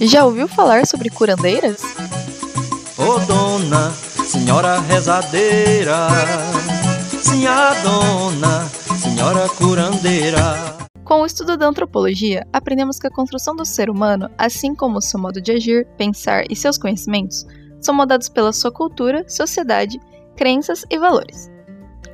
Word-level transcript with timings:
Já 0.00 0.24
ouviu 0.24 0.48
falar 0.48 0.86
sobre 0.86 1.08
curandeiras? 1.08 1.82
Ô 2.98 3.14
oh, 3.14 3.18
dona, 3.20 3.90
senhora 3.90 4.80
rezadeira, 4.80 6.08
sim 7.22 7.46
a 7.46 7.72
dona, 7.74 8.66
senhora 8.96 9.48
curandeira. 9.50 10.74
Com 11.04 11.20
o 11.20 11.26
estudo 11.26 11.56
da 11.56 11.66
antropologia, 11.66 12.46
aprendemos 12.52 12.98
que 12.98 13.06
a 13.06 13.10
construção 13.10 13.54
do 13.54 13.64
ser 13.64 13.88
humano, 13.88 14.28
assim 14.36 14.74
como 14.74 14.98
o 14.98 15.02
seu 15.02 15.20
modo 15.20 15.40
de 15.40 15.52
agir, 15.52 15.86
pensar 15.96 16.44
e 16.50 16.56
seus 16.56 16.76
conhecimentos, 16.76 17.46
são 17.80 17.94
moldados 17.94 18.28
pela 18.28 18.52
sua 18.52 18.72
cultura, 18.72 19.24
sociedade, 19.28 20.00
crenças 20.36 20.84
e 20.90 20.98
valores. 20.98 21.50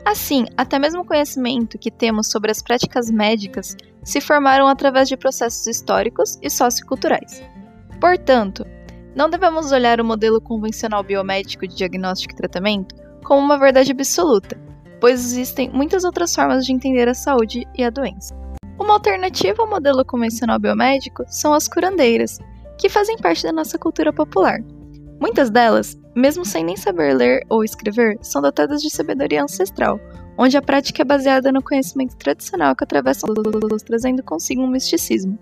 Assim, 0.05 0.45
até 0.57 0.79
mesmo 0.79 1.01
o 1.01 1.07
conhecimento 1.07 1.79
que 1.79 1.91
temos 1.91 2.31
sobre 2.31 2.51
as 2.51 2.61
práticas 2.61 3.11
médicas 3.11 3.77
se 4.03 4.21
formaram 4.21 4.67
através 4.67 5.09
de 5.09 5.17
processos 5.17 5.67
históricos 5.67 6.39
e 6.43 6.51
socioculturais. 6.51 7.43
Portanto, 8.01 8.67
não 9.15 9.29
devemos 9.29 9.73
olhar 9.73 10.01
o 10.01 10.05
modelo 10.05 10.41
convencional 10.41 11.03
biomédico 11.03 11.67
de 11.67 11.77
diagnóstico 11.77 12.33
e 12.33 12.37
tratamento 12.37 12.95
como 13.23 13.41
uma 13.41 13.59
verdade 13.59 13.93
absoluta, 13.93 14.59
pois 15.01 15.21
existem 15.21 15.71
muitas 15.71 16.05
outras 16.05 16.35
formas 16.35 16.65
de 16.65 16.73
entender 16.73 17.09
a 17.09 17.15
saúde 17.15 17.67
e 17.77 17.85
a 17.85 17.91
doença. 17.91 18.35
Uma 18.79 18.95
alternativa 18.95 19.63
ao 19.63 19.69
modelo 19.69 20.05
convencional 20.05 20.59
biomédico 20.59 21.25
são 21.29 21.53
as 21.53 21.69
curandeiras, 21.69 22.39
que 22.79 22.89
fazem 22.89 23.19
parte 23.19 23.43
da 23.43 23.53
nossa 23.53 23.79
cultura 23.79 24.13
popular. 24.13 24.59
Muitas 25.21 25.51
delas, 25.51 25.99
mesmo 26.17 26.47
sem 26.47 26.65
nem 26.65 26.77
saber 26.77 27.15
ler 27.15 27.45
ou 27.51 27.63
escrever, 27.63 28.17
são 28.23 28.41
dotadas 28.41 28.81
de 28.81 28.89
sabedoria 28.89 29.45
ancestral, 29.45 30.01
onde 30.39 30.57
a 30.57 30.63
prática 30.63 31.03
é 31.03 31.05
baseada 31.05 31.53
no 31.53 31.63
conhecimento 31.63 32.17
tradicional 32.17 32.75
que 32.75 32.85
atravessa 32.85 33.27
os 33.31 33.83
trazendo 33.83 34.23
consigo 34.23 34.63
um 34.63 34.67
misticismo. 34.67 35.39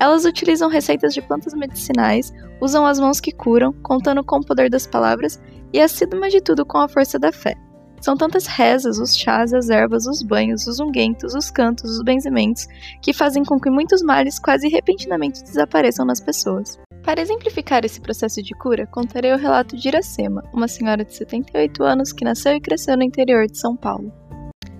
Elas 0.00 0.24
utilizam 0.24 0.70
receitas 0.70 1.12
de 1.12 1.20
plantas 1.20 1.52
medicinais, 1.52 2.32
usam 2.58 2.86
as 2.86 2.98
mãos 2.98 3.20
que 3.20 3.30
curam, 3.30 3.70
contando 3.82 4.24
com 4.24 4.36
o 4.36 4.44
poder 4.44 4.70
das 4.70 4.86
palavras 4.86 5.38
e, 5.74 5.78
acima 5.78 6.30
de 6.30 6.40
tudo, 6.40 6.64
com 6.64 6.78
a 6.78 6.88
força 6.88 7.18
da 7.18 7.30
fé. 7.30 7.54
São 8.00 8.16
tantas 8.16 8.46
rezas, 8.46 8.98
os 8.98 9.14
chás, 9.14 9.52
as 9.52 9.68
ervas, 9.68 10.06
os 10.06 10.22
banhos, 10.22 10.66
os 10.66 10.80
unguentos, 10.80 11.34
os 11.34 11.50
cantos, 11.50 11.90
os 11.90 12.02
benzimentos, 12.02 12.66
que 13.02 13.12
fazem 13.12 13.44
com 13.44 13.60
que 13.60 13.68
muitos 13.68 14.02
males 14.02 14.38
quase 14.38 14.68
repentinamente 14.68 15.42
desapareçam 15.42 16.06
nas 16.06 16.18
pessoas. 16.18 16.78
Para 17.02 17.20
exemplificar 17.20 17.84
esse 17.84 18.00
processo 18.00 18.42
de 18.42 18.54
cura, 18.54 18.86
contarei 18.86 19.34
o 19.34 19.38
relato 19.38 19.76
de 19.76 19.88
Iracema, 19.88 20.42
uma 20.54 20.66
senhora 20.66 21.04
de 21.04 21.14
78 21.14 21.82
anos 21.82 22.10
que 22.10 22.24
nasceu 22.24 22.54
e 22.54 22.60
cresceu 22.60 22.96
no 22.96 23.02
interior 23.02 23.46
de 23.46 23.58
São 23.58 23.76
Paulo. 23.76 24.10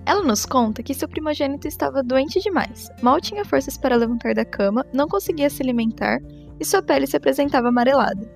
Ela 0.05 0.23
nos 0.23 0.45
conta 0.45 0.81
que 0.81 0.93
seu 0.93 1.07
primogênito 1.07 1.67
estava 1.67 2.01
doente 2.01 2.39
demais, 2.39 2.89
mal 3.01 3.21
tinha 3.21 3.45
forças 3.45 3.77
para 3.77 3.95
levantar 3.95 4.33
da 4.33 4.43
cama, 4.43 4.85
não 4.93 5.07
conseguia 5.07 5.49
se 5.49 5.61
alimentar 5.61 6.19
e 6.59 6.65
sua 6.65 6.81
pele 6.81 7.07
se 7.07 7.17
apresentava 7.17 7.69
amarelada. 7.69 8.29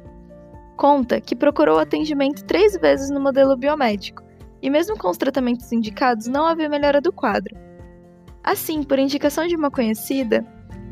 Conta 0.77 1.21
que 1.21 1.35
procurou 1.35 1.79
atendimento 1.79 2.43
três 2.45 2.75
vezes 2.77 3.09
no 3.09 3.19
modelo 3.19 3.55
biomédico, 3.55 4.23
e 4.61 4.69
mesmo 4.69 4.97
com 4.97 5.09
os 5.09 5.17
tratamentos 5.17 5.71
indicados, 5.71 6.27
não 6.27 6.45
havia 6.45 6.69
melhora 6.69 6.99
do 6.99 7.13
quadro. 7.13 7.55
Assim, 8.43 8.83
por 8.83 8.99
indicação 8.99 9.47
de 9.47 9.55
uma 9.55 9.71
conhecida, 9.71 10.45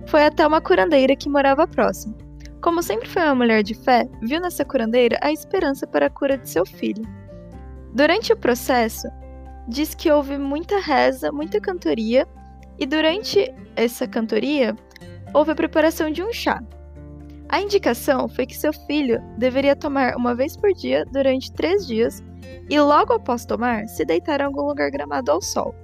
foi 0.07 0.23
até 0.25 0.45
uma 0.45 0.61
curandeira 0.61 1.15
que 1.15 1.29
morava 1.29 1.67
próximo. 1.67 2.15
Como 2.61 2.81
sempre 2.81 3.09
foi 3.09 3.23
uma 3.23 3.35
mulher 3.35 3.61
de 3.61 3.73
fé, 3.73 4.07
viu 4.21 4.39
nessa 4.39 4.63
curandeira 4.63 5.17
a 5.21 5.31
esperança 5.31 5.85
para 5.85 6.05
a 6.05 6.09
cura 6.09 6.37
de 6.37 6.49
seu 6.49 6.65
filho. 6.65 7.03
Durante 7.93 8.31
o 8.31 8.37
processo, 8.37 9.07
diz 9.67 9.93
que 9.95 10.11
houve 10.11 10.37
muita 10.37 10.79
reza, 10.79 11.31
muita 11.31 11.59
cantoria, 11.59 12.27
e 12.77 12.85
durante 12.85 13.53
essa 13.75 14.07
cantoria 14.07 14.75
houve 15.33 15.51
a 15.51 15.55
preparação 15.55 16.11
de 16.11 16.23
um 16.23 16.31
chá. 16.31 16.61
A 17.49 17.61
indicação 17.61 18.27
foi 18.27 18.45
que 18.45 18.57
seu 18.57 18.73
filho 18.73 19.21
deveria 19.37 19.75
tomar 19.75 20.15
uma 20.15 20.33
vez 20.33 20.57
por 20.57 20.73
dia 20.73 21.05
durante 21.11 21.51
três 21.51 21.85
dias 21.85 22.23
e 22.69 22.79
logo 22.79 23.13
após 23.13 23.45
tomar, 23.45 23.87
se 23.87 24.03
deitar 24.05 24.39
em 24.39 24.45
algum 24.45 24.63
lugar 24.63 24.89
gramado 24.89 25.31
ao 25.31 25.41
sol. 25.41 25.75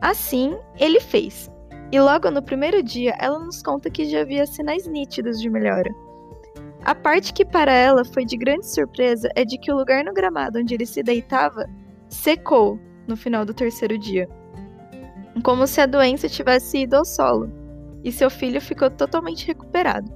Assim, 0.00 0.56
ele 0.78 1.00
fez, 1.00 1.50
e 1.90 2.00
logo 2.00 2.30
no 2.30 2.42
primeiro 2.42 2.82
dia 2.82 3.14
ela 3.18 3.38
nos 3.38 3.62
conta 3.62 3.90
que 3.90 4.04
já 4.04 4.20
havia 4.20 4.46
sinais 4.46 4.86
nítidos 4.86 5.40
de 5.40 5.48
melhora. 5.48 5.90
A 6.84 6.94
parte 6.94 7.32
que 7.32 7.44
para 7.44 7.72
ela 7.72 8.04
foi 8.04 8.24
de 8.24 8.36
grande 8.36 8.66
surpresa 8.66 9.28
é 9.34 9.44
de 9.44 9.58
que 9.58 9.72
o 9.72 9.76
lugar 9.76 10.04
no 10.04 10.12
gramado 10.12 10.58
onde 10.58 10.74
ele 10.74 10.86
se 10.86 11.02
deitava 11.02 11.66
secou 12.08 12.78
no 13.06 13.16
final 13.16 13.44
do 13.44 13.54
terceiro 13.54 13.98
dia, 13.98 14.28
como 15.42 15.66
se 15.66 15.80
a 15.80 15.86
doença 15.86 16.28
tivesse 16.28 16.78
ido 16.78 16.96
ao 16.96 17.04
solo, 17.04 17.50
e 18.04 18.12
seu 18.12 18.30
filho 18.30 18.60
ficou 18.60 18.90
totalmente 18.90 19.46
recuperado. 19.46 20.10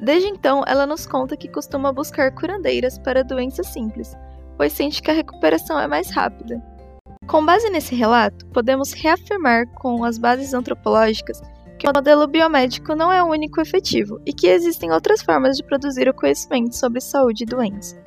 Desde 0.00 0.28
então, 0.28 0.64
ela 0.66 0.86
nos 0.86 1.06
conta 1.06 1.36
que 1.36 1.48
costuma 1.48 1.92
buscar 1.92 2.34
curandeiras 2.34 2.98
para 2.98 3.22
doenças 3.22 3.68
simples, 3.68 4.16
pois 4.56 4.72
sente 4.72 5.00
que 5.00 5.10
a 5.10 5.14
recuperação 5.14 5.78
é 5.78 5.86
mais 5.86 6.10
rápida. 6.10 6.60
Com 7.26 7.44
base 7.46 7.70
nesse 7.70 7.94
relato, 7.94 8.44
podemos 8.46 8.92
reafirmar 8.92 9.66
com 9.74 10.04
as 10.04 10.18
bases 10.18 10.52
antropológicas 10.54 11.40
que 11.78 11.88
o 11.88 11.92
modelo 11.94 12.26
biomédico 12.26 12.94
não 12.94 13.12
é 13.12 13.22
o 13.22 13.28
único 13.28 13.60
efetivo 13.60 14.20
e 14.26 14.32
que 14.32 14.46
existem 14.48 14.92
outras 14.92 15.22
formas 15.22 15.56
de 15.56 15.64
produzir 15.64 16.08
o 16.08 16.14
conhecimento 16.14 16.76
sobre 16.76 17.00
saúde 17.00 17.44
e 17.44 17.46
doença. 17.46 18.00